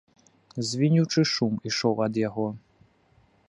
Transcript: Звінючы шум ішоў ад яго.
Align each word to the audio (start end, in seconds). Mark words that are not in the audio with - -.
Звінючы 0.69 1.21
шум 1.33 1.53
ішоў 1.73 1.95
ад 2.09 2.13
яго. 2.27 2.47